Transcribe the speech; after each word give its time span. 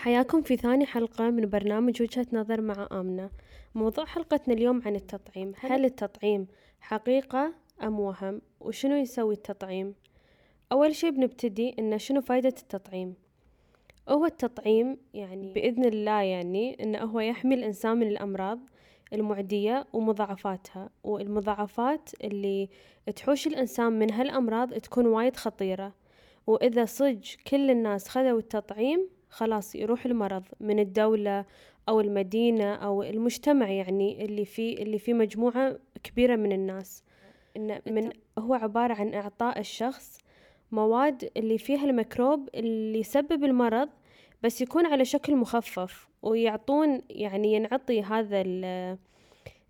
حياكم 0.00 0.42
في 0.42 0.56
ثاني 0.56 0.86
حلقة 0.86 1.30
من 1.30 1.50
برنامج 1.50 2.02
وجهة 2.02 2.26
نظر 2.32 2.60
مع 2.60 2.88
آمنة. 2.92 3.30
موضوع 3.74 4.04
حلقتنا 4.04 4.54
اليوم 4.54 4.82
عن 4.86 4.96
التطعيم. 4.96 5.52
هل 5.60 5.84
التطعيم 5.84 6.46
حقيقة 6.80 7.52
أم 7.82 8.00
وهم؟ 8.00 8.40
وشنو 8.60 8.96
يسوي 8.96 9.34
التطعيم؟ 9.34 9.94
أول 10.72 10.94
شي 10.94 11.10
بنبتدي 11.10 11.74
إن 11.78 11.98
شنو 11.98 12.20
فايدة 12.20 12.48
التطعيم؟ 12.48 13.14
هو 14.08 14.26
التطعيم 14.26 14.96
يعني 15.14 15.52
بإذن 15.52 15.84
الله 15.84 16.22
يعني 16.22 16.82
إنه 16.82 16.98
هو 16.98 17.20
يحمي 17.20 17.54
الإنسان 17.54 17.96
من 17.96 18.08
الأمراض 18.08 18.58
المعدية 19.12 19.86
ومضاعفاتها 19.92 20.90
والمضاعفات 21.04 22.10
اللي 22.24 22.68
تحوش 23.16 23.46
الإنسان 23.46 23.92
من 23.92 24.12
هالأمراض 24.12 24.74
تكون 24.74 25.06
وايد 25.06 25.36
خطيرة. 25.36 25.92
وإذا 26.46 26.84
صج 26.84 27.34
كل 27.46 27.70
الناس 27.70 28.08
خذوا 28.08 28.38
التطعيم 28.38 29.19
خلاص 29.30 29.74
يروح 29.74 30.06
المرض 30.06 30.42
من 30.60 30.78
الدولة 30.78 31.44
أو 31.88 32.00
المدينة 32.00 32.74
أو 32.74 33.02
المجتمع 33.02 33.70
يعني 33.70 34.24
اللي 34.24 34.44
فيه 34.44 34.78
اللي 34.78 34.98
فيه 34.98 35.14
مجموعة 35.14 35.78
كبيرة 36.02 36.36
من 36.36 36.52
الناس. 36.52 37.04
إن 37.56 37.80
من 37.86 38.10
هو 38.38 38.54
عبارة 38.54 38.94
عن 38.94 39.14
إعطاء 39.14 39.58
الشخص 39.58 40.18
مواد 40.72 41.30
اللي 41.36 41.58
فيها 41.58 41.84
الميكروب 41.84 42.48
اللي 42.54 42.98
يسبب 42.98 43.44
المرض 43.44 43.88
بس 44.42 44.60
يكون 44.60 44.86
على 44.86 45.04
شكل 45.04 45.36
مخفف 45.36 46.08
ويعطون 46.22 47.02
يعني 47.10 47.54
ينعطي 47.54 48.02
هذا 48.02 48.42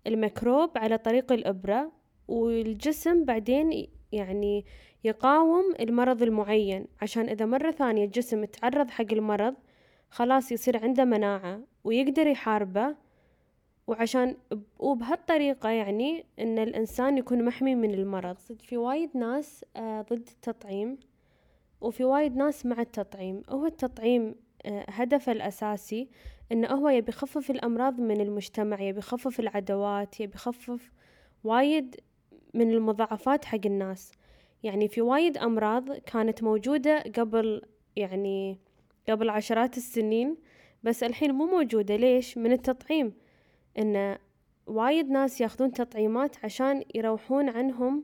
الميكروب 0.07 0.77
على 0.77 0.97
طريق 0.97 1.31
الإبرة 1.31 1.91
والجسم 2.27 3.25
بعدين 3.25 3.87
يعني 4.11 4.65
يقاوم 5.03 5.73
المرض 5.79 6.23
المعين. 6.23 6.85
عشان 7.01 7.29
إذا 7.29 7.45
مرة 7.45 7.71
ثانية 7.71 8.05
الجسم 8.05 8.45
تعرض 8.45 8.89
حق 8.89 9.11
المرض 9.11 9.55
خلاص 10.09 10.51
يصير 10.51 10.83
عنده 10.83 11.05
مناعة 11.05 11.59
ويقدر 11.83 12.27
يحاربه. 12.27 12.95
وعشان 13.87 14.37
وبهالطريقة 14.79 15.69
يعني 15.69 16.25
إن 16.39 16.59
الإنسان 16.59 17.17
يكون 17.17 17.45
محمي 17.45 17.75
من 17.75 17.93
المرض. 17.93 18.37
في 18.37 18.77
وايد 18.77 19.17
ناس 19.17 19.65
آه 19.75 20.01
ضد 20.01 20.27
التطعيم 20.27 20.97
وفي 21.81 22.03
وايد 22.03 22.35
ناس 22.35 22.65
مع 22.65 22.81
التطعيم. 22.81 23.43
هو 23.49 23.65
التطعيم 23.65 24.35
آه 24.65 24.85
هدفه 24.89 25.31
الأساسي 25.31 26.07
إنه 26.51 26.67
هو 26.67 26.89
يبي 26.89 27.09
يخفف 27.09 27.51
الأمراض 27.51 27.99
من 27.99 28.21
المجتمع 28.21 28.81
يبي 28.81 28.99
يخفف 28.99 29.39
العدوات 29.39 30.19
يبي 30.19 30.35
يخفف 30.35 30.91
وايد 31.43 31.95
من 32.53 32.71
المضاعفات 32.71 33.45
حق 33.45 33.65
الناس. 33.65 34.11
يعني 34.63 34.87
في 34.87 35.01
وايد 35.01 35.37
أمراض 35.37 35.91
كانت 35.91 36.43
موجودة 36.43 36.99
قبل 36.99 37.61
يعني 37.95 38.59
قبل 39.09 39.29
عشرات 39.29 39.77
السنين 39.77 40.37
بس 40.83 41.03
الحين 41.03 41.31
مو 41.31 41.45
موجودة. 41.45 41.95
ليش؟ 41.95 42.37
من 42.37 42.51
التطعيم. 42.51 43.13
إن 43.77 44.17
وايد 44.67 45.09
ناس 45.09 45.41
ياخذون 45.41 45.71
تطعيمات 45.71 46.45
عشان 46.45 46.83
يروحون 46.95 47.49
عنهم 47.49 48.03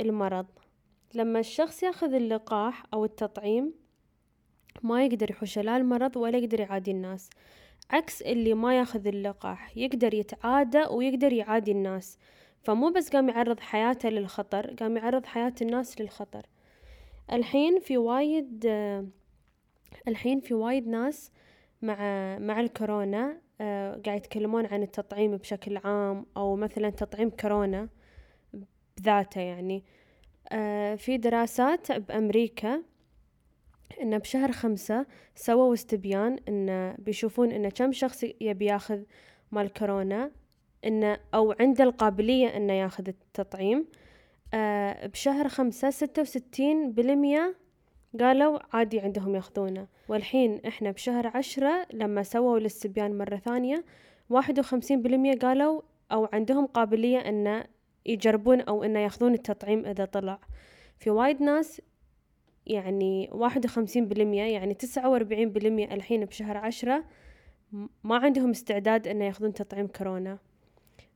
المرض. 0.00 0.46
لما 1.14 1.38
الشخص 1.38 1.82
ياخذ 1.82 2.14
اللقاح 2.14 2.84
أو 2.94 3.04
التطعيم 3.04 3.74
ما 4.82 5.04
يقدر 5.04 5.30
يحوش 5.30 5.58
لا 5.58 5.76
المرض 5.76 6.16
ولا 6.16 6.38
يقدر 6.38 6.60
يعادي 6.60 6.90
الناس. 6.90 7.30
عكس 7.90 8.22
اللي 8.22 8.54
ما 8.54 8.78
ياخذ 8.78 9.06
اللقاح 9.06 9.76
يقدر 9.76 10.14
يتعادى 10.14 10.84
ويقدر 10.90 11.32
يعادي 11.32 11.72
الناس. 11.72 12.18
فمو 12.62 12.90
بس 12.90 13.08
قام 13.10 13.28
يعرض 13.28 13.60
حياته 13.60 14.08
للخطر 14.08 14.74
قام 14.74 14.96
يعرض 14.96 15.26
حياة 15.26 15.54
الناس 15.62 16.00
للخطر. 16.00 16.46
الحين 17.32 17.80
في 17.80 17.98
وايد 17.98 18.66
الحين 20.08 20.40
في 20.40 20.54
وايد 20.54 20.88
ناس 20.88 21.32
مع 21.82 21.96
مع 22.38 22.60
الكورونا 22.60 23.40
آه، 23.60 24.00
قاعد 24.06 24.18
يتكلمون 24.18 24.66
عن 24.66 24.82
التطعيم 24.82 25.36
بشكل 25.36 25.76
عام 25.76 26.26
أو 26.36 26.56
مثلا 26.56 26.90
تطعيم 26.90 27.30
كورونا 27.30 27.88
بذاته 28.96 29.40
يعني. 29.40 29.84
آه، 30.52 30.94
في 30.94 31.16
دراسات 31.16 31.92
بأمريكا 31.92 32.82
إنه 34.00 34.18
بشهر 34.18 34.52
خمسة 34.52 35.06
سووا 35.34 35.74
استبيان 35.74 36.38
إنه 36.48 36.94
بيشوفون 36.98 37.52
إنه 37.52 37.68
كم 37.68 37.92
شخص 37.92 38.24
يبي 38.40 38.64
ياخذ 38.64 39.02
مال 39.52 39.72
كورونا. 39.72 40.30
إنه 40.84 41.18
أو 41.34 41.54
عنده 41.60 41.84
القابلية 41.84 42.56
إنه 42.56 42.72
ياخذ 42.72 43.08
التطعيم. 43.08 43.86
آه 44.54 45.06
بشهر 45.06 45.48
خمسة 45.48 45.90
ستة 45.90 46.22
وستين 46.22 46.92
بالمية 46.92 47.56
قالوا 48.20 48.58
عادي 48.76 49.00
عندهم 49.00 49.34
ياخذونه. 49.34 49.86
والحين 50.08 50.60
إحنا 50.66 50.90
بشهر 50.90 51.26
عشرة 51.26 51.86
لما 51.92 52.22
سووا 52.22 52.58
الاستبيان 52.58 53.18
مرة 53.18 53.36
ثانية 53.36 53.84
واحد 54.30 54.58
وخمسين 54.58 55.02
بالمية 55.02 55.38
قالوا 55.38 55.82
أو 56.12 56.28
عندهم 56.32 56.66
قابلية 56.66 57.18
إنه 57.18 57.64
يجربون 58.06 58.60
أو 58.60 58.84
إنه 58.84 58.98
ياخذون 58.98 59.34
التطعيم 59.34 59.86
إذا 59.86 60.04
طلع. 60.04 60.38
في 60.98 61.10
وايد 61.10 61.42
ناس 61.42 61.82
يعني 62.66 63.28
واحد 63.32 63.64
وخمسين 63.64 64.08
بالمية 64.08 64.42
يعني 64.42 64.74
تسعة 64.74 65.08
وأربعين 65.08 65.50
بالمية 65.50 65.94
الحين 65.94 66.24
بشهر 66.24 66.56
عشرة 66.56 67.04
ما 68.04 68.16
عندهم 68.16 68.50
استعداد 68.50 69.08
إنه 69.08 69.24
ياخذون 69.24 69.52
تطعيم 69.52 69.86
كورونا. 69.86 70.38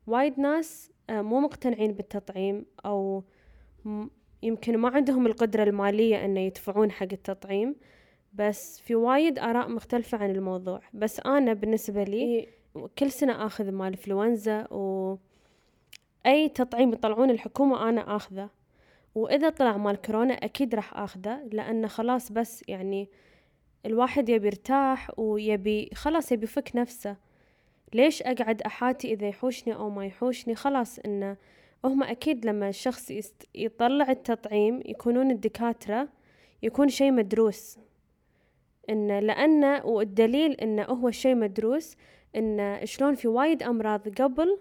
وايد 0.06 0.40
ناس 0.40 0.92
آه، 1.10 1.22
مو 1.22 1.40
مقتنعين 1.40 1.92
بالتطعيم 1.92 2.66
أو 2.86 3.24
يمكن 4.42 4.78
ما 4.78 4.88
عندهم 4.88 5.26
القدرة 5.26 5.62
المالية 5.62 6.24
إنه 6.24 6.40
يدفعون 6.40 6.90
حق 6.90 7.08
التطعيم 7.12 7.76
بس 8.32 8.80
في 8.80 8.94
وايد 8.94 9.38
آراء 9.38 9.68
مختلفة 9.68 10.18
عن 10.18 10.30
الموضوع. 10.30 10.80
بس 10.94 11.20
أنا 11.20 11.52
بالنسبة 11.52 12.04
لي 12.04 12.48
كل 12.98 13.10
سنة 13.10 13.46
آخذ 13.46 13.70
مال 13.70 13.86
إنفلونزا 13.86 14.72
و 14.72 15.16
أي 16.26 16.48
تطعيم 16.48 16.92
يطلعون 16.92 17.30
الحكومة 17.30 17.88
أنا 17.88 18.16
آخذه. 18.16 18.50
وإذا 19.14 19.50
طلع 19.50 19.76
مال 19.76 19.96
كورونا 19.96 20.34
أكيد 20.34 20.74
راح 20.74 20.96
آخذه 20.96 21.48
لأنه 21.52 21.88
خلاص 21.88 22.32
بس 22.32 22.64
يعني 22.69 23.08
الواحد 23.86 24.28
يبي 24.28 24.46
يرتاح 24.46 25.19
ويبي 25.19 25.90
خلاص 25.94 26.32
يبي 26.32 26.44
يفك 26.44 26.70
نفسه. 26.74 27.16
ليش 27.94 28.22
أقعد 28.22 28.62
أحاتي 28.62 29.12
إذا 29.12 29.28
يحوشني 29.28 29.75
أو 29.75 29.91
ما 29.91 30.06
يحوشني 30.06 30.54
خلاص 30.54 30.98
إنه 30.98 31.36
هم 31.84 32.03
أكيد 32.03 32.47
لما 32.47 32.69
الشخص. 32.69 33.12
يطلع 33.54 34.10
التطعيم 34.10 34.80
يكونون 34.84 35.30
الدكاترة 35.30 36.08
يكون 36.62 36.88
شي 36.88 37.10
مدروس 37.10 37.78
إنه 38.91 39.20
لأنه 39.20 39.86
والدليل 39.86 40.52
إنه 40.52 40.82
هو 40.82 41.10
شي 41.10 41.34
مدروس 41.34 41.97
إنه 42.36 42.84
شلون 42.84 43.14
في 43.14 43.28
وايد 43.28 43.62
أمراض 43.62 44.08
قبل 44.08 44.58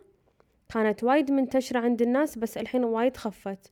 كانت 0.69 1.03
وايد 1.03 1.31
منتشرة 1.31 1.79
عند 1.79 2.01
الناس 2.01 2.37
بس 2.37 2.57
الحين 2.57 2.83
وايد 2.83 3.17
خفت 3.17 3.71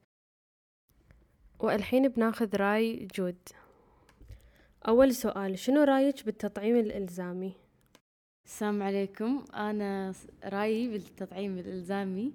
والحين 1.59 2.08
بناخذ 2.08 2.56
رأي 2.56 3.08
جود 3.16 3.50
أول 4.88 5.14
سؤال 5.16 5.59
شنو 5.59 5.84
رأيك 5.84 6.25
بالتطعيم 6.25 6.75
الإلزامي؟ 6.75 7.69
السلام 8.50 8.84
عليكم. 8.84 9.46
أنا 9.56 10.14
رأيي 10.46 10.88
بالتطعيم 10.88 11.58
الإلزامي 11.58 12.34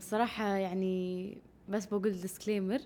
صراحة 0.00 0.56
يعني 0.56 1.38
بس 1.68 1.86
بقول 1.86 2.12
disclaimer 2.12 2.80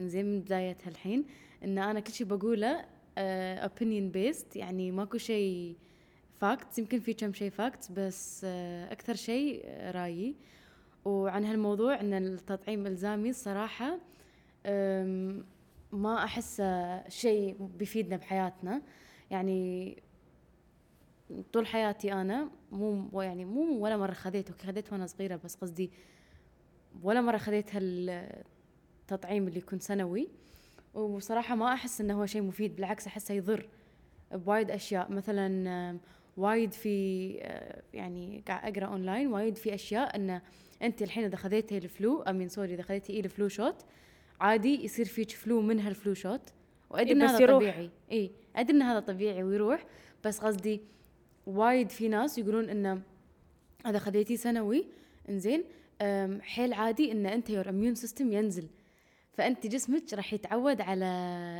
زين 0.00 0.26
من 0.26 0.40
بداية 0.40 0.76
هالحين 0.84 1.24
إن 1.64 1.78
أنا 1.78 2.00
كل 2.00 2.12
شي 2.12 2.24
بقوله 2.24 2.84
أه 3.18 3.68
opinion 3.68 4.14
based 4.14 4.56
يعني 4.56 4.90
ماكو 4.90 5.18
شيء 5.18 5.76
fact 6.40 6.78
يمكن 6.78 7.00
في 7.00 7.14
كم 7.14 7.32
شيء 7.32 7.50
fact 7.50 7.92
بس 7.92 8.42
أه 8.44 8.92
أكثر 8.92 9.14
شيء 9.14 9.66
رأيي. 9.90 10.34
وعن 11.04 11.44
هالموضوع 11.44 12.00
إن 12.00 12.14
التطعيم 12.14 12.86
إلزامي 12.86 13.30
الصراحة 13.30 13.98
ما 15.92 16.24
أحسه 16.24 17.08
شيء 17.08 17.56
بيفيدنا 17.78 18.16
بحياتنا. 18.16 18.82
يعني 19.30 20.02
طول 21.52 21.66
حياتي 21.66 22.12
أنا 22.12 22.48
مو 22.72 23.22
يعني 23.22 23.44
مو 23.44 23.78
ولا 23.84 23.96
مرة 23.96 24.12
خذيته 24.12 24.54
خذيت 24.66 24.92
وأنا 24.92 25.06
صغيرة 25.06 25.40
بس 25.44 25.54
قصدي 25.54 25.90
ولا 27.02 27.20
مرة 27.20 27.36
خذيت 27.36 27.70
هالتطعيم 27.74 29.48
اللي 29.48 29.58
يكون 29.58 29.78
سنوي. 29.78 30.28
وصراحة 30.94 31.54
ما 31.54 31.72
أحس 31.72 32.00
إنه 32.00 32.20
هو 32.20 32.26
شيء 32.26 32.42
مفيد 32.42 32.76
بالعكس 32.76 33.06
أحسه 33.06 33.34
يضر 33.34 33.68
بوايد 34.32 34.70
أشياء. 34.70 35.12
مثلا 35.12 35.98
وايد 36.36 36.72
في 36.72 37.28
يعني 37.94 38.44
قاعد 38.48 38.76
أقرأ 38.76 38.86
أونلاين 38.86 39.32
وايد 39.32 39.56
في 39.56 39.74
أشياء 39.74 40.16
انه 40.16 40.42
أنت 40.82 41.02
الحين 41.02 41.24
إذا 41.24 41.36
خذيتي 41.36 41.78
ال 41.78 41.89
flu 41.89 42.22
I 42.22 42.27
mean 42.27 42.48
sorry 42.48 42.74
إذا 42.74 42.82
خذيتي 42.82 43.12
اي 43.12 43.20
ال 43.20 43.27
flu 43.27 43.48
shot 43.48 43.84
عادي 44.40 44.84
يصير 44.84 45.06
فيك 45.06 45.30
flu 45.30 45.60
من 45.60 45.80
هال 45.80 45.94
flu 45.94 46.14
shot. 46.14 46.52
وأدري 46.90 47.10
إيه 47.10 47.16
إن 47.16 47.22
هذا 47.22 47.42
يروح. 47.42 47.56
طبيعي. 47.56 47.90
اي 48.12 48.30
أدري 48.56 48.76
إن 48.76 48.82
هذا 48.82 49.00
طبيعي 49.00 49.42
ويروح 49.42 49.86
بس 50.24 50.40
قصدي 50.40 50.80
وايد 51.46 51.90
في 51.90 52.08
ناس 52.08 52.38
يقولون 52.38 52.70
إنه 52.70 53.02
اذا 53.86 53.98
خذيتي 53.98 54.36
سنوي 54.36 54.86
إنزين 55.28 55.64
حيل 56.40 56.72
عادي 56.72 57.12
إن 57.12 57.26
أنت 57.26 57.50
your 57.50 57.68
immune 57.68 57.94
system 57.94 58.32
ينزل. 58.32 58.68
فأنت 59.32 59.66
جسمك 59.66 60.14
راح 60.14 60.32
يتعود 60.32 60.80
على 60.80 61.06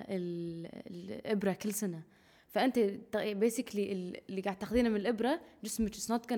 الإبرة 0.09 1.53
كل 1.53 1.73
سنة. 1.73 2.03
فأنت 2.49 2.79
basically 3.17 3.93
اللي 4.29 4.41
قاعد 4.41 4.59
تاخذينه 4.59 4.89
من 4.89 4.97
الإبرة 4.97 5.41
جسمك 5.65 5.89
it's 5.89 6.11
not 6.11 6.31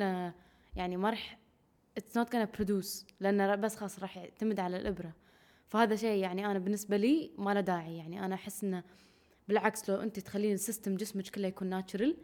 يعني 0.76 0.96
ما 0.96 1.11
راح 1.11 1.38
it's 1.96 2.16
not 2.16 2.32
gonna 2.32 2.44
produce 2.44 3.06
لأنه 3.20 3.55
بس 3.55 3.76
خلاص 3.76 3.99
راح 3.99 4.17
يعتمد 4.17 4.61
على 4.61 4.76
الإبرة. 4.76 5.12
فهذا 5.69 5.96
شيء 5.96 6.23
يعني 6.23 6.46
أنا 6.46 6.58
بالنسبة 6.58 6.96
لي 6.96 7.31
ما 7.38 7.55
له 7.55 7.61
داعي 7.61 7.96
يعني 7.96 8.25
أنا 8.25 8.35
أحس 8.35 8.64
إنه 8.64 8.82
بالعكس 9.49 9.91
لو 9.91 9.96
أنت 9.96 10.20
تخلين 10.20 10.55
ال 10.54 10.60
system 10.60 10.96
جسمك 10.96 11.29
كله 11.29 11.49
يكون 11.49 11.69
natural 11.69 12.16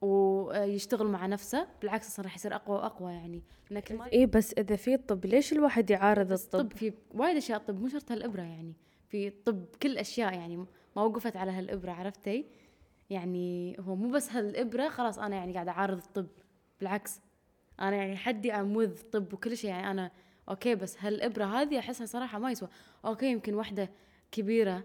ويشتغل 0.00 1.06
مع 1.06 1.26
نفسه 1.26 1.66
بالعكس 1.80 2.08
أصلا 2.08 2.24
راح 2.24 2.36
يصير 2.36 2.54
أقوى 2.54 2.76
وأقوى 2.76 3.12
يعني. 3.12 3.42
لكن 3.70 3.96
ما 3.96 4.12
اي 4.12 4.26
بس 4.26 4.54
إذا 4.58 4.76
في 4.76 4.96
طب 4.96 5.26
ليش 5.26 5.52
الواحد 5.52 5.90
يعارض 5.90 6.32
الطب؟ 6.32 6.60
الطب 6.60 6.76
في 6.76 6.92
وايد 7.14 7.36
أشياء 7.36 7.58
طب 7.58 7.80
مو 7.80 7.88
شرط 7.88 8.12
هالإبرة 8.12 8.42
يعني. 8.42 8.74
في 9.08 9.30
طب 9.30 9.64
كل 9.82 9.98
أشياء 9.98 10.34
يعني 10.34 10.56
ما 10.96 11.02
وقفت 11.02 11.36
على 11.36 11.50
هالإبرة 11.50 11.92
عرفتي؟ 11.92 12.46
يعني 13.10 13.76
هو 13.80 13.94
مو 13.94 14.10
بس 14.10 14.32
هالإبرة 14.32 14.88
خلاص 14.88 15.18
أنا 15.18 15.36
يعني 15.36 15.54
قاعدة 15.54 15.70
أعارض 15.70 15.98
الطب. 15.98 16.26
بالعكس 16.80 17.20
أنا 17.80 17.96
يعني 17.96 18.16
حدي 18.16 18.52
I'm 18.52 18.73
with 18.73 19.02
طب 19.12 19.32
وكل 19.32 19.56
شيء 19.56 19.70
يعني. 19.70 19.90
أنا 19.90 20.10
okay 20.48 20.74
بس 20.74 20.96
هالإبرة 21.04 21.44
هذه 21.44 21.78
أحسها 21.78 22.06
صراحة 22.06 22.38
ما 22.38 22.50
يسوى. 22.50 22.68
okay 23.04 23.30
يمكن 23.30 23.54
واحدة 23.54 23.90
كبيرة 24.32 24.84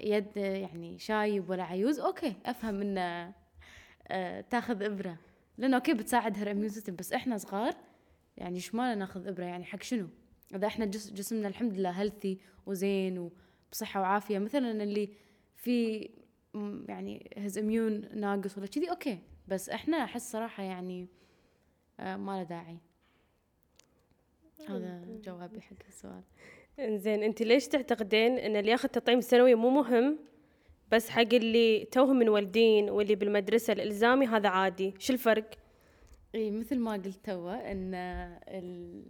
يدة 0.00 0.36
يعني 0.36 0.98
شايب 0.98 1.50
ولا 1.50 1.62
عيوز 1.62 2.00
okay 2.00 2.36
أفهم 2.46 2.80
إنه 2.80 3.32
آه 4.08 4.40
تاخذ 4.40 4.82
إبرة. 4.82 5.18
لأنه 5.58 5.76
okay 5.76 5.94
بتساعد 5.94 6.36
her 6.38 6.68
system 6.68 6.96
بس 6.96 7.12
إحنا 7.12 7.38
صغار 7.38 7.74
يعني 8.36 8.56
إيش 8.56 8.74
مالنا 8.74 8.94
ناخذ 8.94 9.26
إبرة 9.26 9.44
يعني 9.44 9.64
حق 9.64 9.82
شنو؟ 9.82 10.08
إذا 10.54 10.66
إحنا 10.66 10.84
جس 10.84 11.12
جسمنا 11.12 11.48
الحمد 11.48 11.74
لله 11.74 11.90
healthy 11.90 12.38
وزين 12.66 13.30
وبصحة 13.68 14.00
وعافية 14.00 14.38
مثلا 14.38 14.82
اللي 14.82 15.08
في 15.56 16.08
يعني 16.88 17.30
his 17.38 17.58
immune 17.58 18.08
ناقص 18.14 18.58
ولا 18.58 18.66
كذي 18.66 18.90
okay. 18.90 19.18
بس 19.48 19.68
إحنا 19.70 20.04
أحس 20.04 20.32
صراحة 20.32 20.62
يعني 20.62 21.08
آه 22.00 22.16
ما 22.16 22.36
له 22.36 22.42
داعي. 22.42 22.78
هذا 24.68 25.04
جوابي 25.24 25.60
حق 25.60 25.76
السؤال. 25.88 26.22
إنزين 26.78 27.22
أنت 27.22 27.42
ليش 27.42 27.68
تعتقدين 27.68 28.38
إن 28.38 28.56
اللي 28.56 28.70
ياخذ 28.70 28.88
تطعيم 28.88 29.20
سنوي 29.20 29.54
مو 29.54 29.70
مهم؟ 29.70 30.18
بس 30.92 31.08
حق 31.08 31.34
اللي 31.34 31.84
توهم 31.84 32.18
منولدين 32.18 32.90
واللي 32.90 33.14
بالمدرسة 33.14 33.72
الإلزامي 33.72 34.26
هذا 34.26 34.48
عادي. 34.48 34.94
شو 34.98 35.12
الفرق؟ 35.12 35.50
إي 36.34 36.50
مثل 36.50 36.78
ما 36.78 36.92
قلت 36.92 37.24
تو 37.24 37.72
إن 37.72 37.94
ال... 38.48 39.02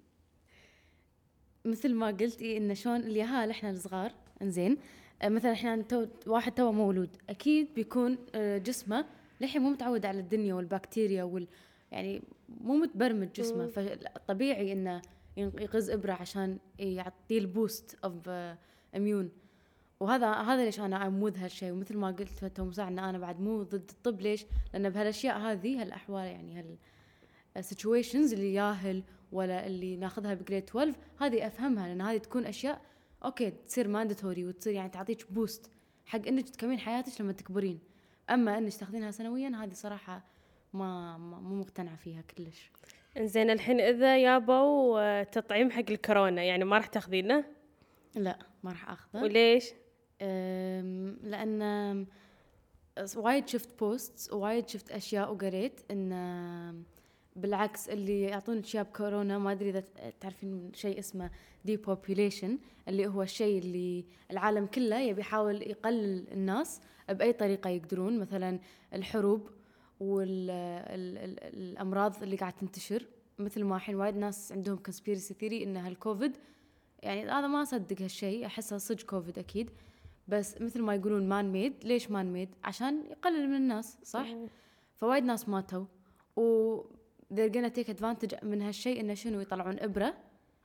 مثل 1.64 1.94
ما 1.94 2.06
قلت 2.06 2.42
إيه 2.42 2.58
إن 2.58 2.74
شلون 2.74 2.96
اليهال 2.96 3.50
إحنا 3.50 3.70
الصغار 3.70 4.12
إنزين 4.42 4.76
آه، 5.22 5.28
مثلا 5.28 5.52
إحنا 5.52 5.82
تو 5.82 6.06
واحد 6.26 6.54
تو 6.54 6.72
مولود. 6.72 7.16
أكيد 7.30 7.74
بيكون 7.74 8.18
آه، 8.34 8.58
جسمه 8.58 9.04
للحين 9.40 9.62
مو 9.62 9.70
متعود 9.70 10.06
على 10.06 10.20
الدنيا 10.20 10.54
والبكتيريا 10.54 11.24
وال 11.24 11.46
يعني 11.92 12.22
مو 12.48 12.76
متبرمج 12.76 13.32
جسمه. 13.32 13.66
فطبيعي 13.66 14.72
إنه 14.72 15.02
يغز 15.36 15.90
إبرة 15.90 16.12
عشان 16.12 16.58
يعطيه 16.78 17.38
ال 17.38 17.48
boost 17.48 17.96
of 18.04 18.28
immune 18.96 19.30
وهذا 20.00 20.32
هذا 20.32 20.64
ليش 20.64 20.80
أنا 20.80 21.06
I'm 21.06 21.20
with 21.20 21.38
هالشيء 21.38 21.72
ومثل 21.72 21.96
ما 21.96 22.06
قلت 22.06 22.44
تو 22.44 22.64
مساع 22.64 22.88
إن 22.88 22.98
أنا 22.98 23.18
بعد 23.18 23.40
مو 23.40 23.62
ضد 23.62 23.90
الطب 23.90 24.20
ليش؟ 24.20 24.46
لأن 24.72 24.90
بهالأشياء 24.90 25.38
هذه 25.38 25.82
هالأحوال 25.82 26.26
يعني 26.26 26.58
هال 26.58 26.76
ال 27.56 27.63
situations 27.63 28.32
اللي 28.32 28.54
ياهل 28.54 29.02
ولا 29.32 29.66
اللي 29.66 29.96
ناخذها 29.96 30.34
ب 30.34 30.39
grade 30.39 30.62
12 30.62 30.94
هذه 31.20 31.46
أفهمها 31.46 31.88
لأن 31.88 32.00
هذه 32.00 32.16
تكون 32.16 32.46
أشياء 32.46 32.80
okay 33.24 33.50
تصير 33.50 33.88
mandatory 33.88 34.44
وتصير 34.44 34.72
يعني 34.72 34.88
تعطيك 34.88 35.32
boost 35.32 35.70
حق 36.06 36.26
إنك 36.26 36.48
تكملين 36.48 36.78
حياتك 36.78 37.20
لما 37.20 37.32
تكبرين. 37.32 37.80
أما 38.30 38.58
إنك 38.58 38.74
تاخذينها 38.74 39.10
سنويا 39.10 39.48
هذه 39.48 39.72
صراحة 39.72 40.24
ما, 40.72 41.18
ما 41.18 41.40
مو 41.40 41.54
مقتنعة 41.54 41.96
فيها 41.96 42.22
كلش. 42.22 42.72
زين 43.18 43.50
الحين 43.50 43.80
إذا 43.80 44.18
يابوا 44.18 45.22
تطعيم 45.22 45.70
حق 45.70 45.90
الكورونا 45.90 46.42
يعني 46.42 46.64
ما 46.64 46.76
راح 46.76 46.86
تاخذينه؟ 46.86 47.44
لا 48.14 48.38
ما 48.64 48.70
راح 48.70 48.90
أخذه. 48.90 49.22
وليش؟ 49.22 49.72
لأن 51.30 52.06
وايد 53.16 53.48
شفت 53.48 53.68
posts 53.78 54.32
ووايد 54.32 54.68
شفت 54.68 54.90
أشياء 54.90 55.32
وقريت 55.32 55.80
إن 55.90 56.84
بالعكس 57.36 57.88
اللي 57.88 58.22
يعطون 58.22 58.58
اشياء 58.58 58.84
بكورونا 58.84 59.38
ما 59.38 59.52
أدري 59.52 59.70
إذا 59.70 59.84
تعرفين 60.20 60.72
شيء 60.74 60.98
اسمه 60.98 61.30
depopulation 61.64 62.58
اللي 62.88 63.06
هو 63.06 63.22
الشيء 63.22 63.58
اللي 63.58 64.04
العالم 64.30 64.66
كله 64.66 65.00
يبي 65.00 65.20
يحاول 65.20 65.62
يقلل 65.62 66.32
الناس 66.32 66.80
بأي 67.08 67.32
طريقة 67.32 67.70
يقدرون 67.70 68.18
مثلا 68.18 68.58
الحروب 68.94 69.50
والامراض 70.00 71.02
اللي 72.22 72.36
قاعد 72.36 72.52
تنتشر. 72.52 73.06
مثل 73.38 73.64
ما 73.64 73.76
الحين 73.76 73.94
وايد 73.94 74.16
ناس 74.16 74.52
عندهم 74.52 74.76
conspiracy 74.76 75.34
theory 75.34 75.64
ان 75.64 75.76
هالكوفيد 75.76 76.36
يعني 77.02 77.24
هذا 77.24 77.46
ما 77.46 77.62
أصدق 77.62 78.02
هالشيء 78.02 78.46
احسه 78.46 78.78
صدق 78.78 79.02
كوفيد 79.06 79.38
أكيد. 79.38 79.70
بس 80.28 80.60
مثل 80.60 80.82
ما 80.82 80.94
يقولون 80.94 81.28
man-made 81.28 81.84
ليش 81.84 82.10
man-made 82.10 82.48
عشان 82.64 83.06
يقلل 83.10 83.48
من 83.48 83.56
الناس 83.56 83.98
صح؟ 84.02 84.26
فوايد 84.94 85.24
ناس 85.24 85.48
ماتوا. 85.48 85.84
و 86.36 86.80
they're 87.34 87.52
gonna 87.52 87.70
take 87.78 87.88
advantage 87.88 88.44
من 88.44 88.62
هالشيء 88.62 89.00
إنه 89.00 89.14
شنو؟ 89.14 89.40
يطلعون 89.40 89.78
إبرة. 89.78 90.14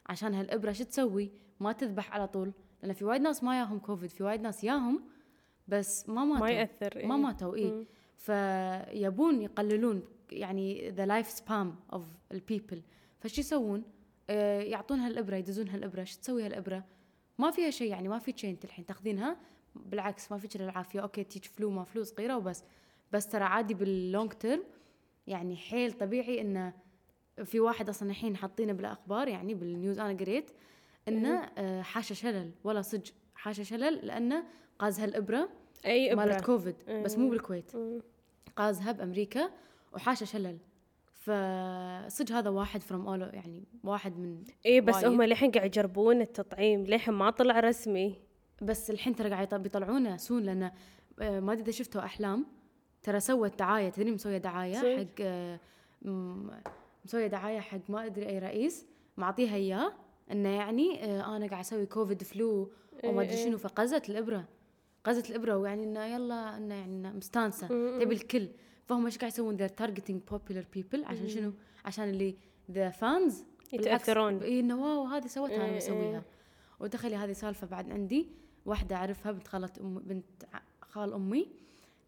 عشان 0.05 0.33
هالإبرة 0.33 0.71
شو 0.71 0.83
تسوي؟ 0.83 1.31
ما 1.59 1.71
تذبح 1.71 2.13
على 2.13 2.27
طول. 2.27 2.51
لأن 2.83 2.93
في 2.93 3.05
وايد 3.05 3.21
ناس 3.21 3.43
ما 3.43 3.59
ياهم 3.59 3.79
كوفيد 3.79 4.09
في 4.09 4.23
وايد 4.23 4.41
ناس 4.41 4.63
ياهم 4.63 5.03
بس 5.67 6.09
ما 6.09 6.25
ماتوا. 6.25 6.45
ما 6.45 6.51
يأثر 6.51 6.97
إيه؟ 6.97 7.05
ما 7.05 7.17
ماتوا 7.17 7.55
اي 7.55 7.87
فيبون 8.15 9.41
يقللون 9.41 10.03
يعني 10.31 10.89
the 10.89 11.05
life 11.05 11.29
span 11.29 11.75
of 11.93 12.05
ال 12.31 12.38
people 12.38 12.81
فشو 13.19 13.41
يسوون؟ 13.41 13.83
آه 14.29 14.61
يعطون 14.61 14.99
هالإبرة 14.99 15.35
يدزون 15.35 15.69
هالإبرة. 15.69 16.03
شو 16.03 16.19
تسوي 16.19 16.45
هالإبرة؟ 16.45 16.83
ما 17.41 17.51
فيها 17.51 17.69
شيء 17.69 17.91
يعني 17.91 18.07
ما 18.07 18.19
في 18.19 18.33
شيء 18.35 18.49
انت 18.49 18.65
الحين 18.65 18.85
تاخذينها. 18.85 19.37
بالعكس 19.75 20.31
ما 20.31 20.37
فيك 20.37 20.55
العافية. 20.55 20.99
أوكي 20.99 21.23
تيجي 21.23 21.49
flu 21.49 21.69
ما 21.69 21.83
flu 21.83 22.03
صغيرة 22.03 22.37
وبس. 22.37 22.63
بس 23.11 23.27
ترى 23.27 23.43
عادي 23.43 23.73
بال 23.73 23.93
long 23.93 24.31
term 24.31 24.63
يعني 25.27 25.57
حيل 25.57 25.93
طبيعي 25.93 26.41
انه 26.41 26.73
في 27.43 27.59
واحد 27.59 27.89
أصلا 27.89 28.09
الحين 28.09 28.37
حاطينه 28.37 28.73
بالأخبار 28.73 29.27
يعني 29.27 29.53
بال 29.53 29.69
news 29.69 29.99
أنا 29.99 30.19
قريت 30.19 30.51
إنه 31.07 31.49
آه 31.57 31.81
حاشا 31.81 32.13
شلل. 32.13 32.51
ولا 32.63 32.81
صج 32.81 33.09
حاشا 33.35 33.63
شلل 33.63 34.07
لأنه 34.07 34.43
قاز 34.79 34.99
هالابره 34.99 35.49
أي 35.85 36.13
إبرة. 36.13 36.25
مالت 36.25 36.45
كوفيد 36.45 36.75
بس 36.87 37.17
مو 37.17 37.29
بالكويت. 37.29 37.71
قازها 38.55 38.91
بامريكا 38.91 39.49
وحاشا 39.93 40.25
شلل. 40.25 40.57
فصدق 41.21 42.31
هذا 42.31 42.49
واحد 42.49 42.81
from 42.81 43.07
all 43.07 43.21
يعني 43.21 43.63
واحد 43.83 44.19
من 44.19 44.43
اي 44.65 44.81
بس 44.81 45.05
هم 45.05 45.21
للحين 45.21 45.51
قاعد 45.51 45.65
يجربون 45.65 46.21
التطعيم 46.21 46.85
للحين 46.85 47.13
ما 47.13 47.29
طلع 47.29 47.59
رسمي. 47.59 48.15
بس 48.61 48.91
الحين 48.91 49.15
ترى 49.15 49.29
قاعد 49.29 49.55
بيطلعونه 49.55 50.17
soon 50.17 50.43
لأنه 50.43 50.71
آه، 51.19 51.39
ما 51.39 51.53
أدري 51.53 51.63
إذا 51.63 51.71
شفتوا 51.71 52.01
أحلام. 52.01 52.45
ترى 53.03 53.19
سوت 53.19 53.59
دعايه 53.59 53.89
تدري 53.89 54.11
مسوية 54.11 54.37
دعاية. 54.37 54.97
حق 54.97 55.05
آه، 55.21 55.59
مسوية 57.05 57.27
دعاية 57.27 57.59
حق 57.59 57.89
ما 57.89 58.05
أدري 58.05 58.29
أي 58.29 58.39
رئيس 58.39 58.85
معطيها 59.17 59.55
إياه 59.55 59.93
إنه 60.31 60.49
يعني 60.49 61.03
آه، 61.03 61.37
أنا 61.37 61.47
قاعد 61.47 61.59
أسوي 61.59 61.85
COVID 61.85 62.23
flu 62.23 62.71
وما 63.03 63.21
أدري 63.21 63.33
إيه، 63.33 63.43
شنو 63.43 63.51
إيه. 63.51 63.57
فقزت 63.57 64.09
الإبرة. 64.09 64.45
قزت 65.03 65.29
الإبرة 65.29 65.57
ويعني 65.57 65.83
إنه 65.83 66.05
يلا 66.05 66.57
إنه 66.57 66.75
يعني 66.75 67.11
مستانسة. 67.11 67.67
تبي 67.99 68.15
الكل. 68.15 68.47
فهم 68.91 69.05
إيش 69.05 69.17
قاعد 69.17 69.31
يسوون؟ 69.31 69.55
they're 69.55 69.67
targeting 69.67 70.21
popular 70.31 70.65
people 70.73 71.05
عشان 71.05 71.27
شنو؟ 71.27 71.53
عشان 71.85 72.09
اللي 72.09 72.35
the 72.71 72.89
fans 72.89 73.43
يتأثرون. 73.73 74.43
إي 74.43 74.59
إنه 74.59 74.83
wow 74.83 75.05
هذه 75.05 75.27
سوتها 75.27 75.55
أنا 75.55 75.65
إيه، 75.65 75.77
بسويها 75.77 76.23
وتخيلي 76.79 77.15
هذه 77.15 77.31
سالفة 77.31 77.67
بعد 77.67 77.91
عندي. 77.91 78.27
واحدة 78.65 78.95
أعرفها 78.95 79.31
بنت 79.31 79.47
خالة 79.47 79.69
أم 79.81 79.99
بنت 79.99 80.25
خال 80.81 81.13
أمي 81.13 81.47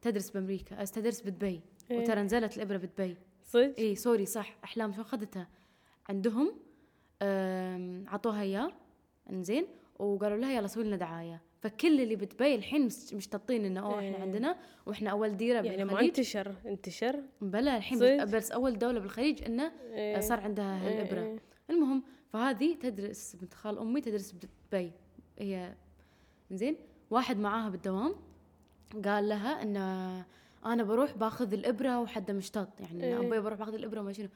تدرس 0.01 0.29
بأمريكا 0.29 0.85
تدرس 0.85 1.21
بدبي. 1.21 1.61
إيه؟ 1.91 1.99
وترى 1.99 2.21
نزلت 2.21 2.57
الإبرة 2.57 2.77
بدبي. 2.77 3.17
صدق؟ 3.43 3.75
إي 3.79 3.95
sorry 3.95 4.25
صح. 4.25 4.57
أحلام 4.63 4.93
شو 4.93 5.01
أخذتها؟ 5.01 5.47
عندهم 6.09 6.55
عطوها 8.07 8.41
إياه. 8.41 8.71
إنزين. 9.29 9.67
وقالوا 9.99 10.37
لها 10.37 10.51
يلا 10.51 10.67
سوي 10.67 10.83
لنا 10.83 10.95
دعاية. 10.95 11.41
فكل 11.63 12.01
اللي 12.01 12.15
بدبي 12.15 12.55
الحين 12.55 12.85
مشتطين 13.13 13.65
إنه 13.65 13.79
أوه 13.79 13.99
إحنا 13.99 14.15
إيه. 14.15 14.21
عندنا 14.21 14.57
وإحنا 14.85 15.09
أول 15.09 15.37
ديرة 15.37 15.61
يعني 15.61 15.83
بالخليج 15.83 15.93
ما 15.93 16.01
انتشر 16.01 16.55
انتشر 16.65 17.23
بلا 17.41 17.77
الحين 17.77 18.25
بس 18.25 18.51
أول 18.51 18.77
دولة 18.77 18.99
بالخليج 18.99 19.43
انه 19.43 19.71
إيه. 19.93 20.19
صار 20.19 20.39
عندها 20.39 20.87
هالإبرة 20.87 21.21
إيه. 21.21 21.39
المهم 21.69 22.03
فهذه 22.29 22.75
تدرس 22.75 23.35
بنت 23.35 23.53
خال 23.53 23.79
أمي 23.79 24.01
تدرس 24.01 24.31
بدبي 24.33 24.91
هي 25.39 25.73
زين 26.51 26.75
واحد 27.09 27.39
معاها 27.39 27.69
بالدوام 27.69 28.15
قال 29.05 29.29
لها 29.29 29.61
إن 29.61 29.77
أنا 30.65 30.83
بروح 30.83 31.17
باخذ 31.17 31.53
الإبرة 31.53 32.01
وحده 32.01 32.33
مشتط 32.33 32.81
يعني 32.81 33.03
إيه. 33.03 33.19
أبوي 33.19 33.39
بروح 33.39 33.59
باخذ 33.59 33.73
الإبرة 33.73 34.01
ما 34.01 34.13
شنو 34.13 34.29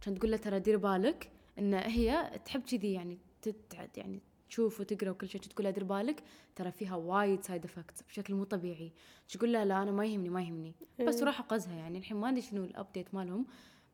كانت 0.00 0.18
تقول 0.18 0.30
له 0.30 0.36
ترى 0.36 0.58
دير 0.58 0.76
بالك 0.76 1.30
إن 1.58 1.74
هي 1.74 2.30
تحب 2.44 2.62
كذي 2.62 2.92
يعني 2.92 3.18
تتعد 3.42 3.98
يعني 3.98 4.22
تشوف 4.54 4.80
وتقرأ 4.80 5.10
وكل 5.10 5.28
شيء 5.28 5.40
تقول 5.40 5.64
لها 5.64 5.72
دير 5.72 5.84
بالك؟ 5.84 6.22
ترى 6.56 6.70
فيها 6.70 6.96
وايد 6.96 7.42
side 7.42 7.64
effects 7.64 8.02
بشكل 8.02 8.34
مو 8.34 8.44
طبيعي. 8.44 8.92
تقول 9.28 9.52
لها 9.52 9.64
لا 9.64 9.82
أنا 9.82 9.90
ما 9.90 10.06
يهمني 10.06 10.28
ما 10.28 10.42
يهمني. 10.42 10.74
بس 11.00 11.16
إيه. 11.16 11.24
راح 11.24 11.40
قزها 11.40 11.74
يعني. 11.74 11.98
الحين 11.98 12.16
ما 12.16 12.28
ادري 12.28 12.40
شنو 12.40 12.64
ال 12.64 12.71
update 12.71 13.14
مالهم. 13.14 13.46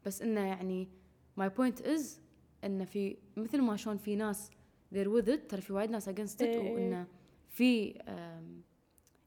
بس 0.06 0.22
إنه 0.22 0.40
يعني 0.40 0.88
my 1.36 1.48
point 1.48 1.82
is 1.82 2.20
إنه 2.64 2.84
في 2.84 3.16
مثل 3.36 3.60
ما 3.60 3.76
شلون 3.76 3.96
في 3.96 4.16
ناس 4.16 4.50
they're 4.94 5.08
with 5.18 5.28
it 5.28 5.40
ترى 5.48 5.60
في 5.60 5.72
وايد 5.72 5.90
ناس 5.90 6.08
against 6.08 6.38
it 6.38 6.42
إيه. 6.42 6.72
وإنه 6.72 7.06
في 7.48 7.88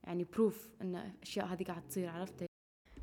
يعني 0.04 0.24
proof 0.34 0.70
إن 0.82 0.96
الاشياء 0.96 1.46
هذه 1.46 1.64
قاعد 1.64 1.88
تصير 1.88 2.10
عرفتي 2.10 2.46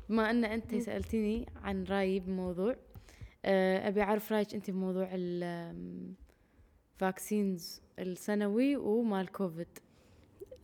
بما 0.09 0.29
إن 0.29 0.45
أنت 0.45 0.75
سالتيني 0.75 1.45
عن 1.55 1.83
رأيي 1.83 2.19
بموضوع 2.19 2.75
أه، 3.45 3.87
أبي 3.87 4.01
أعرف 4.01 4.31
رأيك 4.31 4.53
أنت 4.53 4.71
بموضوع 4.71 5.09
ال 7.05 7.13
vaccines 7.13 7.81
السنوي 7.99 8.75
ومال 8.75 9.31
كوفيد 9.31 9.67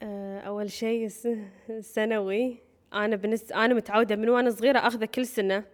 آه، 0.03 0.39
أول 0.39 0.71
شيء 0.71 1.05
الس- 1.05 1.27
السنوي. 1.69 2.57
أنا 2.93 3.15
بالنسبة 3.15 3.65
أنا 3.65 3.73
متعودة 3.73 4.15
من 4.15 4.29
وأنا 4.29 4.49
صغيرة 4.49 4.79
أخذه 4.79 5.05
كل 5.05 5.25
سنة 5.25 5.65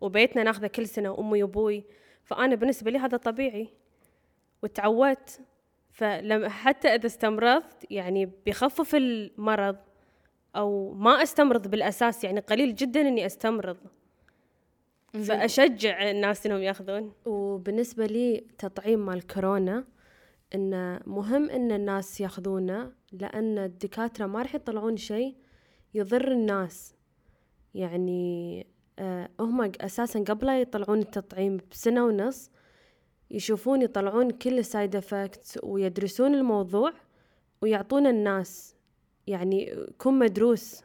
وبيتنا 0.00 0.42
ناخذه 0.42 0.66
كل 0.66 0.86
سنة 0.86 1.18
أمي 1.18 1.42
وأبوي. 1.42 1.84
فأنا 2.24 2.54
بالنسبة 2.54 2.90
لي 2.90 2.98
هذا 2.98 3.16
طبيعي 3.16 3.68
وتعودت. 4.62 5.40
فلما 5.90 6.48
حتى 6.48 6.88
إذا 6.88 7.06
استمرضت 7.06 7.86
يعني 7.90 8.30
بيخفف 8.46 8.94
المرض 8.94 9.76
أو 10.56 10.92
ما 10.92 11.22
أستمرض 11.22 11.68
بالأساس 11.68 12.24
يعني 12.24 12.40
قليل 12.40 12.74
جدا 12.74 13.00
إني 13.00 13.26
أستمرض. 13.26 13.76
فأشجع 15.12 16.10
الناس 16.10 16.46
إنهم 16.46 16.62
يأخذون. 16.62 17.12
وبالنسبة 17.26 18.06
لي 18.06 18.44
تطعيم 18.58 19.06
مال 19.06 19.26
كورونا 19.26 19.84
إنه 20.54 21.00
مهم 21.06 21.50
إن 21.50 21.72
الناس 21.72 22.20
ياخذونه 22.20 22.92
لأن 23.12 23.58
الدكاترة 23.58 24.26
ما 24.26 24.42
راح 24.42 24.54
يطلعون 24.54 24.96
شيء 24.96 25.36
يضر 25.94 26.32
الناس. 26.32 26.94
يعني 27.74 28.66
آه 28.98 29.28
هم 29.40 29.72
أساسا 29.80 30.20
قبل 30.20 30.46
لا 30.46 30.60
يطلعون 30.60 30.98
التطعيم 30.98 31.58
بسنة 31.70 32.04
ونص 32.04 32.50
يشوفون 33.30 33.82
يطلعون 33.82 34.30
كل 34.30 34.58
ال 34.58 34.66
side 34.66 34.96
effects 34.96 35.58
ويدرسون 35.62 36.34
الموضوع 36.34 36.92
ويعطون 37.62 38.06
الناس 38.06 38.76
يعني 39.26 39.70
يكون 39.70 40.18
مدروس. 40.18 40.82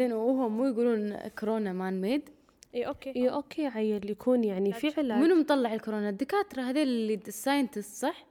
زين 0.00 0.12
وهم 0.12 0.56
مو 0.56 0.64
يقولون 0.64 1.16
كورونا 1.28 1.72
man-made 1.72 2.28
إي 2.74 2.86
أوكي. 2.86 3.16
إي 3.16 3.30
أوكي 3.30 3.66
عيل 3.66 4.10
يكون 4.10 4.44
يعني 4.44 4.72
في 4.72 4.92
علاج. 4.96 5.22
منو 5.22 5.34
مطلع 5.34 5.74
الكورونا؟ 5.74 6.08
الدكاترة 6.08 6.62
هذول 6.62 6.82
اللي 6.82 7.14
ال 7.14 7.23
scientist 7.23 8.02
صح. 8.02 8.27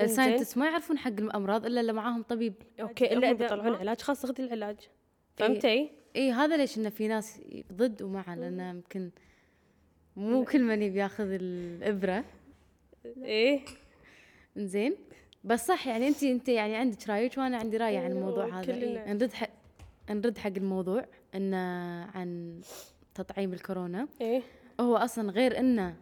ال 0.00 0.06
scientist 0.06 0.58
ما 0.58 0.66
يعرفون 0.66 0.98
حق 0.98 1.12
الأمراض 1.18 1.66
إلا 1.66 1.80
اللي 1.80 1.92
معاهم 1.92 2.22
طبيب. 2.22 2.54
أوكي 2.80 3.12
إلا 3.12 3.30
إذا 3.30 3.44
يطلعون 3.44 3.74
علاج. 3.74 4.00
خلاص 4.00 4.26
خذي 4.26 4.42
العلاج. 4.42 4.76
فهمتي؟ 5.36 5.90
اي 6.16 6.32
هذا 6.32 6.56
ليش 6.56 6.78
انه 6.78 6.88
في 6.88 7.08
ناس 7.08 7.40
ضد 7.72 8.02
ومع 8.02 8.34
لأنه 8.34 8.70
يمكن 8.70 9.10
مو 10.16 10.44
كل 10.44 10.62
من 10.62 10.82
يبي 10.82 10.98
ياخذ 10.98 11.28
الإبرة. 11.30 12.24
إيه. 13.22 13.60
زين 14.56 14.96
بس 15.44 15.66
صح 15.66 15.86
يعني 15.86 16.08
انت 16.08 16.22
انت 16.22 16.48
يعني 16.48 16.76
عندك 16.76 17.08
رايك 17.08 17.38
وأنا 17.38 17.56
عندي 17.56 17.76
رأي 17.76 17.96
عن 17.96 18.02
إيه، 18.02 18.12
الموضوع 18.12 18.60
هذا. 18.60 18.74
إيه. 18.74 19.12
نرد 19.12 19.32
حق 19.32 19.50
نرد 20.10 20.38
حق 20.38 20.52
الموضوع 20.56 21.04
إنه 21.34 21.56
عن 22.04 22.60
تطعيم 23.14 23.52
الكورونا. 23.52 24.08
إيه. 24.20 24.42
هو 24.80 24.96
أصلا 24.96 25.30
غير 25.30 25.58
إنه 25.58 25.96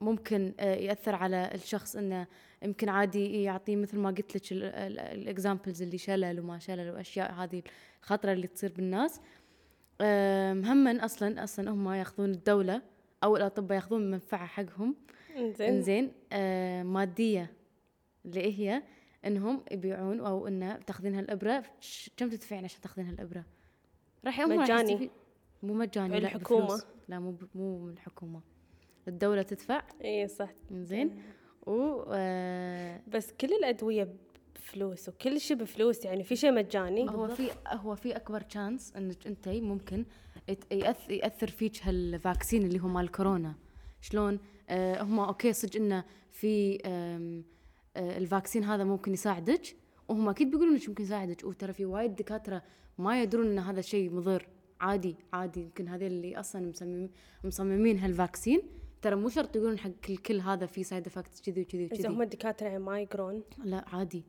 ممكن 0.00 0.54
آه، 0.60 0.74
يأثر 0.74 1.14
على 1.14 1.50
الشخص 1.54 1.96
إنه 1.96 2.26
يمكن 2.62 2.88
عادي 2.88 3.42
يعطيه 3.42 3.76
مثل 3.76 3.98
ما 3.98 4.10
قلت 4.10 4.36
لك 4.36 4.42
الاكزامبلز 4.52 5.82
اللي 5.82 5.98
شلل 5.98 6.40
وما 6.40 6.58
شلل 6.58 6.90
وأشياء 6.90 7.32
هذه 7.32 7.62
الخطرة 8.02 8.32
اللي 8.32 8.46
تصير 8.46 8.72
بالناس 8.72 9.20
هما 10.70 11.04
أصلا 11.04 11.44
أصلا 11.44 11.70
هم 11.70 11.92
يأخذون 11.92 12.30
الدولة 12.30 12.82
أو 13.24 13.36
الأطباء 13.36 13.76
يأخذون 13.76 14.10
منفعة 14.10 14.46
حقهم 14.46 14.96
إنزين 15.36 15.68
إنزين 15.68 16.12
آه 16.32 16.82
مادية 16.82 17.52
اللي 18.24 18.58
هي 18.58 18.82
إنهم 19.24 19.64
يبيعون 19.70 20.20
أو 20.20 20.46
إنه 20.46 20.76
تأخذين 20.76 21.14
هالإبرة 21.14 21.64
كم 22.16 22.30
تدفعين 22.30 22.64
عشان 22.64 22.80
تأخذين 22.80 23.06
هالإبرة؟ 23.06 23.44
راح 24.24 24.40
هم 24.40 24.52
راح 24.52 24.62
مجاني. 24.62 25.10
مو 25.62 25.74
مجاني 25.74 26.20
لا 26.20 26.28
الحكومة. 26.28 26.64
بفلوس. 26.64 26.84
لا 27.08 27.18
مو 27.18 27.36
مو 27.54 27.78
من 27.78 27.92
الحكومة 27.92 28.40
الدولة 29.10 29.42
تدفع. 29.42 29.82
إيه 30.00 30.26
صح. 30.26 30.50
إنزين. 30.70 31.22
و 31.66 32.04
آه 32.12 33.00
بس 33.08 33.32
كل 33.32 33.52
الأدوية 33.52 34.14
بفلوس 34.54 35.08
وكل 35.08 35.40
شيء 35.40 35.56
بفلوس 35.56 36.04
يعني 36.04 36.24
في 36.24 36.36
شيء 36.36 36.52
مجاني. 36.52 37.10
هو 37.10 37.28
في 37.28 37.50
هو 37.66 37.94
في 37.94 38.16
أكبر 38.16 38.40
chance 38.40 38.92
إنك 38.96 39.26
أنت 39.26 39.48
ممكن 39.48 40.04
يأثر 41.10 41.46
فيك 41.50 41.82
هال 41.82 42.00
vaccine 42.00 42.62
اللي 42.62 42.80
هو 42.80 42.88
مال 42.88 43.10
كورونا. 43.10 43.54
شلون؟ 44.00 44.38
آه 44.68 45.02
هم 45.02 45.20
أوكي 45.20 45.52
صدق 45.52 45.76
إنه 45.76 46.04
في 46.30 46.78
آه 46.84 47.42
ال 47.96 48.05
vaccine 48.05 48.64
هذا 48.64 48.84
ممكن 48.84 49.12
يساعدك 49.12 49.76
وهم 50.08 50.28
أكيد 50.28 50.50
بيقولون 50.50 50.74
انك 50.74 50.88
ممكن 50.88 51.04
يساعدك. 51.04 51.44
وترى 51.44 51.72
في 51.72 51.84
وايد 51.84 52.16
دكاترة 52.16 52.62
ما 52.98 53.22
يدرون 53.22 53.46
إن 53.46 53.58
هذا 53.58 53.80
شيء 53.80 54.10
مضر. 54.10 54.48
عادي 54.80 55.16
عادي. 55.32 55.60
يمكن 55.60 55.88
هذول 55.88 56.06
اللي 56.06 56.40
أصلا 56.40 56.68
مصمم 56.68 57.08
مصممين 57.44 57.98
هال 57.98 58.12
vaccine 58.12 58.62
ترى 59.02 59.16
مو 59.16 59.28
شرط 59.28 59.56
يقولون 59.56 59.78
حق 59.78 59.90
كل, 59.90 60.16
كل 60.16 60.40
هذا 60.40 60.66
في 60.66 60.82
side 60.84 61.06
effects 61.06 61.40
كذي 61.40 61.62
وكذي 61.62 61.84
إذا 61.84 61.94
وكذي 61.94 62.08
هم 62.08 62.22
الدكاترة 62.22 62.66
يعني 62.66 62.78
ما 62.78 63.00
يقرون. 63.00 63.42
لا 63.64 63.84
عادي. 63.88 64.24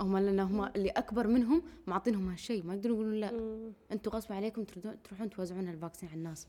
هم 0.00 0.18
لأن 0.18 0.40
هم 0.40 0.64
اللي 0.64 0.90
أكبر 0.90 1.26
منهم 1.26 1.62
معطينهم 1.86 2.28
هالشيء 2.28 2.64
ما 2.64 2.74
يقدرون 2.74 2.96
يقولون 2.96 3.14
لا. 3.20 3.72
أنتم 3.92 4.10
غصب 4.10 4.32
عليكم 4.32 4.64
تروحون 5.04 5.30
توزعون 5.30 5.68
هال 5.68 5.77
vaccine 5.77 6.08
على 6.08 6.18
الناس 6.18 6.48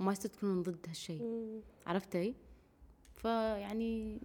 وما 0.00 0.12
يصير 0.12 0.30
تكونون 0.30 0.62
ضد 0.62 0.86
هالشيء. 0.88 1.60
عرفتي؟ 1.86 2.34
فيعني 3.14 4.20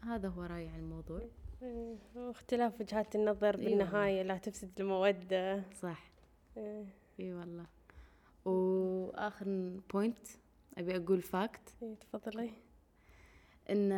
هذا 0.00 0.28
هو 0.28 0.42
رأيي 0.42 0.68
عن 0.68 0.80
الموضوع. 0.80 1.22
إيه، 1.62 1.96
واختلاف 2.14 2.80
وجهات 2.80 3.16
النظر 3.16 3.58
إي 3.58 3.64
بالنهاية 3.64 4.22
لا 4.22 4.38
تفسد 4.38 4.80
المودة. 4.80 5.62
صح. 5.72 6.10
إيه، 6.56 6.86
إي 7.20 7.34
والله. 7.34 7.66
وآخر 8.44 9.46
point 9.92 10.26
أبي 10.78 10.96
أقول 10.96 11.22
fact 11.22 11.74
إيه، 11.82 11.94
تفضلي. 11.94 12.50
إن 13.70 13.92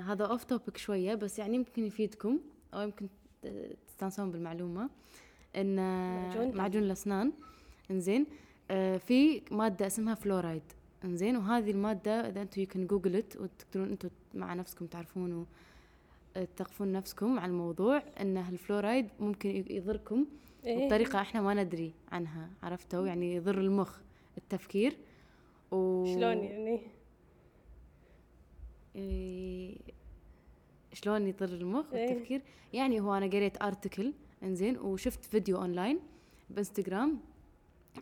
هذا 0.00 0.24
off 0.24 0.44
topic 0.44 0.76
شوية 0.76 1.14
بس 1.14 1.38
يعني 1.38 1.54
يمكن 1.54 1.84
يفيدكم 1.84 2.40
أو 2.74 2.80
يمكن 2.80 3.08
تستانسون 3.86 4.30
بالمعلومة. 4.30 4.90
إن 5.56 5.76
معجون؟ 5.76 6.56
معجون 6.56 6.82
الأسنان. 6.82 7.32
إنزين. 7.90 8.26
آه، 8.70 8.96
في 8.96 9.42
مادة 9.50 9.86
اسمها 9.86 10.14
فلورايد 10.14 10.62
إنزين. 11.04 11.36
وهذه 11.36 11.70
المادة 11.70 12.28
إذا 12.28 12.42
أنتم 12.42 12.60
يمكن 12.60 12.86
Googleت 12.86 13.36
وتقدرون 13.36 13.88
أنتم 13.88 14.08
مع 14.34 14.54
نفسكم 14.54 14.86
تعرفون 14.86 15.46
وتثقفون 16.36 16.92
نفسكم 16.92 17.38
على 17.38 17.50
الموضوع. 17.50 18.02
إن 18.20 18.36
الفلورايد 18.36 19.08
ممكن 19.20 19.64
يضركم 19.70 20.26
إيه. 20.64 20.86
بطريقة 20.86 21.20
إحنا 21.20 21.40
ما 21.40 21.54
ندري 21.54 21.94
عنها 22.12 22.50
عرفتوا؟ 22.62 23.06
يعني 23.06 23.34
يضر 23.34 23.58
المخ 23.58 23.98
التفكير. 24.38 24.96
و 25.74 26.04
شلون 26.06 26.44
يعني؟ 26.44 26.80
إيه، 28.96 29.76
شلون 30.92 31.26
يضر 31.26 31.48
المخ 31.48 31.92
إيه. 31.92 32.10
والتفكير؟ 32.10 32.42
يعني 32.72 33.00
هو 33.00 33.14
أنا 33.14 33.26
قريت 33.26 33.62
article 33.62 34.12
إنزين 34.42 34.78
وشفت 34.78 35.24
فيديو 35.24 35.56
اونلاين 35.56 36.00
بإنستغرام 36.50 37.20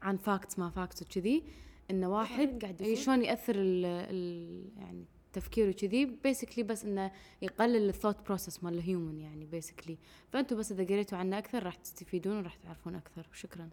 عن 0.03 0.17
facts 0.17 0.59
ما 0.59 0.71
facts 0.71 1.03
وكذي 1.03 1.43
إنه 1.91 2.11
واحد 2.11 2.63
قاعد 2.63 2.83
إيه، 2.83 2.95
شلون 2.95 3.25
يأثر 3.25 3.55
ال 3.57 3.85
ال 3.85 4.65
يعني 4.79 5.05
التفكير 5.27 5.69
وكذي 5.69 6.05
basically 6.05 6.65
بس 6.65 6.85
إنه 6.85 7.13
يقلل 7.43 7.89
ال 7.89 7.92
thought 7.92 8.17
process 8.27 8.65
مال 8.65 8.75
ال 8.75 8.82
human 8.82 9.21
يعني 9.21 9.45
basically 9.45 9.99
فانتم 10.29 10.57
بس 10.59 10.73
إذا 10.73 10.85
قريتوا 10.85 11.19
عنه 11.19 11.39
أكثر 11.39 11.63
راح 11.63 11.75
تستفيدون 11.75 12.37
وراح 12.37 12.55
تعرفون 12.55 12.95
أكثر. 12.95 13.27
وشكرا 13.33 13.71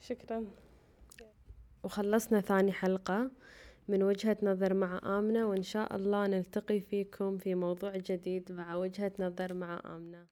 شكرا. 0.00 0.44
وخلصنا 1.84 2.40
ثاني 2.40 2.72
حلقة 2.72 3.30
من 3.88 4.02
وجهة 4.02 4.36
نظر 4.42 4.74
مع 4.74 5.00
آمنة 5.18 5.46
وإن 5.46 5.62
شاء 5.62 5.96
الله 5.96 6.26
نلتقي 6.26 6.80
فيكم 6.80 7.38
في 7.38 7.54
موضوع 7.54 7.96
جديد 7.96 8.52
مع 8.52 8.74
وجهة 8.74 9.12
نظر 9.18 9.54
مع 9.54 9.80
آمنة. 9.86 10.26